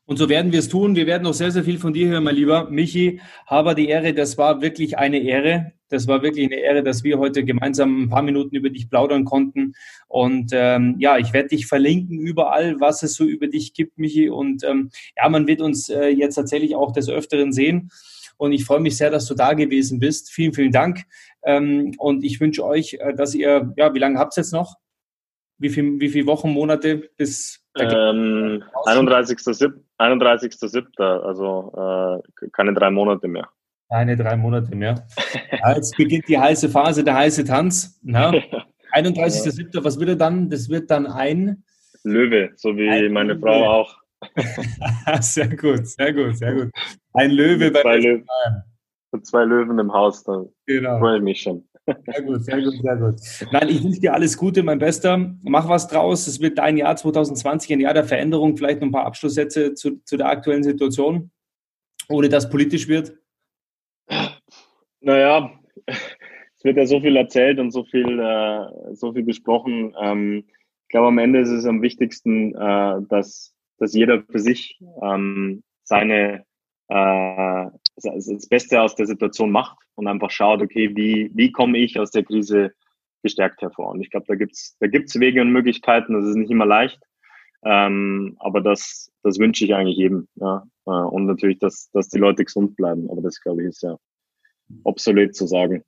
Und 0.07 0.19
so 0.19 0.29
werden 0.29 0.53
wir 0.53 0.61
es 0.61 0.69
tun. 0.69 0.95
Wir 0.95 1.07
werden 1.07 1.25
noch 1.25 1.35
sehr, 1.35 1.51
sehr 1.51 1.65
viel 1.65 1.79
von 1.79 1.93
dir 1.93 2.09
hören, 2.09 2.23
mein 2.23 2.37
Lieber. 2.37 2.71
Michi, 2.71 3.21
aber 3.45 3.75
die 3.75 3.89
Ehre, 3.89 4.15
das 4.15 4.39
war 4.39 4.63
wirklich 4.63 4.97
eine 4.99 5.19
Ehre. 5.19 5.73
Das 5.89 6.07
war 6.07 6.23
wirklich 6.23 6.47
eine 6.47 6.61
Ehre, 6.61 6.85
dass 6.85 7.03
wir 7.03 7.19
heute 7.19 7.45
gemeinsam 7.45 8.05
ein 8.05 8.09
paar 8.09 8.23
Minuten 8.23 8.55
über 8.55 8.71
dich 8.71 8.89
plaudern 8.89 9.25
konnten. 9.25 9.75
Und 10.07 10.51
ähm, 10.53 10.95
ja, 10.99 11.19
ich 11.19 11.33
werde 11.33 11.51
dich 11.51 11.67
verlinken 11.67 12.19
überall, 12.19 12.79
was 12.79 13.03
es 13.03 13.15
so 13.15 13.25
über 13.25 13.49
dich 13.49 13.75
gibt, 13.75 13.99
Michi. 13.99 14.29
Und 14.29 14.63
ähm, 14.63 14.91
ja, 15.17 15.29
man 15.29 15.49
wird 15.49 15.61
uns 15.61 15.89
äh, 15.89 16.07
jetzt 16.07 16.37
tatsächlich 16.37 16.77
auch 16.77 16.93
des 16.93 17.09
Öfteren 17.09 17.53
sehen. 17.53 17.91
Und 18.37 18.53
ich 18.53 18.65
freue 18.65 18.81
mich 18.81 18.97
sehr, 18.97 19.11
dass 19.11 19.27
du 19.27 19.35
da 19.35 19.55
gewesen 19.55 19.99
bist. 19.99 20.31
Vielen, 20.31 20.53
vielen 20.53 20.73
Dank. 20.73 21.05
Ähm, 21.43 21.95
und 21.99 22.23
ich 22.23 22.41
wünsche 22.41 22.65
euch, 22.65 22.95
äh, 22.95 23.13
dass 23.15 23.35
ihr, 23.35 23.73
ja, 23.77 23.93
wie 23.93 23.99
lange 23.99 24.19
habt 24.19 24.37
ihr 24.37 24.43
jetzt 24.43 24.53
noch? 24.53 24.77
Wie 25.59 25.71
viele 25.71 25.99
wie 25.99 26.11
viel 26.11 26.27
Wochen, 26.27 26.51
Monate 26.51 27.11
bis 27.17 27.65
ähm, 27.79 28.63
31.07. 28.85 29.86
31. 29.99 30.57
also 31.01 32.23
äh, 32.43 32.49
keine 32.53 32.75
drei 32.75 32.91
Monate 32.91 33.29
mehr. 33.29 33.49
Keine 33.91 34.17
drei 34.17 34.37
Monate 34.37 34.75
mehr. 34.75 35.07
Jetzt 35.75 35.97
beginnt 35.97 36.29
die 36.29 36.39
heiße 36.39 36.69
Phase, 36.69 37.05
der 37.05 37.15
heiße 37.15 37.45
Tanz. 37.45 38.01
Na? 38.03 38.33
31.07. 38.93 39.85
Was 39.85 39.99
wird 39.99 40.11
er 40.11 40.17
dann? 40.17 40.51
Das 40.51 40.69
wird 40.69 40.91
dann 40.91 41.07
ein 41.07 41.63
Löwe, 42.03 42.51
so 42.57 42.77
wie 42.77 42.89
ein 42.89 43.13
meine 43.13 43.35
Löwe. 43.35 43.41
Frau 43.41 43.65
auch. 43.65 43.97
sehr 45.21 45.55
gut, 45.57 45.87
sehr 45.87 46.13
gut, 46.13 46.37
sehr 46.37 46.55
gut. 46.55 46.71
Ein 47.13 47.31
Löwe 47.31 47.71
bei 47.71 47.83
zwei, 47.83 47.97
Löwen. 47.99 48.27
zwei 49.23 49.45
Löwen 49.45 49.79
im 49.79 49.93
Haus, 49.93 50.25
da 50.25 50.45
genau. 50.67 50.99
freue 50.99 51.19
ich 51.19 51.23
mich 51.23 51.41
schon. 51.43 51.69
Sehr 51.87 52.23
gut, 52.23 52.45
sehr 52.45 52.63
gut, 52.63 52.75
sehr 52.83 52.97
gut. 52.97 53.15
Nein, 53.53 53.69
ich 53.69 53.83
wünsche 53.83 54.01
dir 54.01 54.13
alles 54.13 54.37
Gute, 54.37 54.63
mein 54.65 54.79
Bester. 54.79 55.35
Mach 55.43 55.69
was 55.69 55.87
draus. 55.87 56.27
Es 56.27 56.41
wird 56.41 56.59
dein 56.59 56.77
Jahr 56.77 56.97
2020 56.97 57.73
ein 57.73 57.81
Jahr 57.81 57.95
der 57.95 58.05
Veränderung. 58.05 58.57
Vielleicht 58.57 58.81
noch 58.81 58.89
ein 58.89 58.93
paar 58.93 59.07
Abschlusssätze 59.07 59.75
zu, 59.75 60.03
zu 60.05 60.17
der 60.17 60.29
aktuellen 60.29 60.65
Situation, 60.65 61.31
ohne 62.09 62.29
dass 62.29 62.51
politisch 62.51 62.89
wird. 62.89 63.17
Naja, 65.01 65.53
es 65.87 66.65
wird 66.65 66.77
ja 66.77 66.87
so 66.87 67.01
viel 67.01 67.17
erzählt 67.17 67.61
und 67.61 67.71
so 67.71 67.85
viel, 67.85 68.19
äh, 68.19 68.95
so 68.95 69.13
viel 69.13 69.23
besprochen. 69.23 69.95
Ähm, 70.01 70.45
ich 70.49 70.89
glaube, 70.89 71.09
am 71.09 71.19
Ende 71.19 71.41
ist 71.41 71.51
es 71.51 71.67
am 71.67 71.83
wichtigsten, 71.83 72.55
äh, 72.55 73.03
dass, 73.09 73.55
dass 73.79 73.95
jeder 73.95 74.23
für 74.23 74.41
sich 74.41 74.81
ähm, 75.03 75.63
seine 75.85 76.45
äh, 76.89 77.67
das 77.97 78.49
Beste 78.49 78.81
aus 78.81 78.95
der 78.95 79.07
Situation 79.07 79.51
macht 79.51 79.79
und 79.95 80.07
einfach 80.07 80.31
schaut, 80.31 80.63
okay, 80.63 80.95
wie, 80.95 81.31
wie 81.35 81.51
komme 81.53 81.79
ich 81.79 81.99
aus 81.99 82.11
der 82.11 82.25
Krise 82.25 82.73
gestärkt 83.23 83.63
hervor? 83.63 83.91
Und 83.91 84.03
ich 84.03 84.11
glaube, 84.11 84.27
da 84.29 84.35
gibt's 84.35 84.77
da 84.81 84.87
gibt's 84.87 85.19
Wege 85.19 85.41
und 85.41 85.51
Möglichkeiten, 85.51 86.15
das 86.15 86.27
ist 86.27 86.37
nicht 86.37 86.51
immer 86.51 86.67
leicht, 86.67 87.01
ähm, 87.65 88.37
aber 88.39 88.61
das, 88.61 89.11
das 89.23 89.39
wünsche 89.39 89.65
ich 89.65 89.75
eigentlich 89.75 89.97
jedem. 89.97 90.29
Ja? 90.37 90.65
Äh, 90.87 90.91
und 90.91 91.27
natürlich, 91.27 91.59
dass, 91.59 91.91
dass 91.93 92.09
die 92.09 92.19
Leute 92.19 92.45
gesund 92.45 92.77
bleiben, 92.77 93.11
aber 93.11 93.23
das, 93.23 93.41
glaube 93.41 93.63
ich, 93.63 93.69
ist 93.69 93.83
ja 93.83 93.97
obsolet 94.85 95.35
zu 95.35 95.47
sagen. 95.47 95.83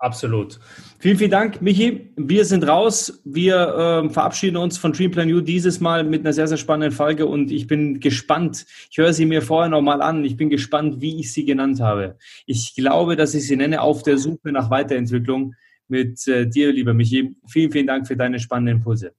Absolut. 0.00 0.60
Vielen, 1.00 1.16
vielen 1.16 1.30
Dank, 1.32 1.60
Michi. 1.60 2.12
Wir 2.16 2.44
sind 2.44 2.66
raus. 2.66 3.20
Wir 3.24 4.04
äh, 4.04 4.10
verabschieden 4.10 4.56
uns 4.56 4.78
von 4.78 4.92
Dreamplan 4.92 5.32
U 5.32 5.40
dieses 5.40 5.80
Mal 5.80 6.04
mit 6.04 6.20
einer 6.20 6.32
sehr, 6.32 6.46
sehr 6.46 6.56
spannenden 6.56 6.92
Folge 6.92 7.26
und 7.26 7.50
ich 7.50 7.66
bin 7.66 7.98
gespannt. 7.98 8.64
Ich 8.90 8.98
höre 8.98 9.12
sie 9.12 9.26
mir 9.26 9.42
vorher 9.42 9.68
nochmal 9.68 10.00
an. 10.00 10.24
Ich 10.24 10.36
bin 10.36 10.50
gespannt, 10.50 11.00
wie 11.00 11.18
ich 11.18 11.32
sie 11.32 11.44
genannt 11.44 11.80
habe. 11.80 12.16
Ich 12.46 12.76
glaube, 12.76 13.16
dass 13.16 13.34
ich 13.34 13.48
sie 13.48 13.56
nenne 13.56 13.80
auf 13.80 14.04
der 14.04 14.18
Suche 14.18 14.52
nach 14.52 14.70
Weiterentwicklung 14.70 15.54
mit 15.88 16.26
äh, 16.28 16.46
dir, 16.46 16.72
lieber 16.72 16.94
Michi. 16.94 17.34
Vielen, 17.48 17.72
vielen 17.72 17.86
Dank 17.88 18.06
für 18.06 18.16
deine 18.16 18.38
spannenden 18.38 18.76
Impulse. 18.76 19.12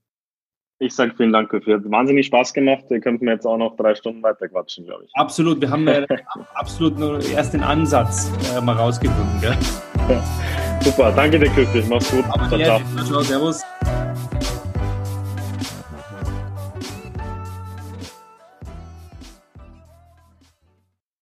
Ich 0.81 0.95
sage 0.95 1.13
vielen 1.17 1.33
Dank 1.33 1.50
dafür. 1.51 1.83
Wahnsinnig 1.91 2.27
Spaß 2.27 2.53
gemacht. 2.53 2.86
Ihr 2.89 3.01
könnt 3.01 3.21
mir 3.21 3.31
jetzt 3.31 3.45
auch 3.45 3.57
noch 3.57 3.75
drei 3.75 3.95
Stunden 3.95 4.24
weiter 4.24 4.48
quatschen, 4.48 4.86
glaube 4.86 5.03
ich. 5.03 5.12
Absolut. 5.15 5.59
Wir 5.59 5.69
haben 5.69 5.86
ja 5.86 6.03
äh, 6.03 6.07
absolut 6.53 6.98
nur 6.98 7.21
erst 7.21 7.53
den 7.53 7.63
Ansatz 7.63 8.31
äh, 8.55 8.62
mal 8.62 8.77
rausgefunden, 8.77 9.41
gell? 9.41 9.57
Ja. 10.07 10.24
Super, 10.81 11.12
danke 11.12 11.39
dir, 11.39 11.50
Köpfig. 11.50 11.88
Mach's 11.88 12.09
gut. 12.12 12.25
Aber 12.29 12.48
Ciao, 12.50 12.79
ciao. 12.79 13.05
Ciao, 13.05 13.21
servus. 13.24 13.62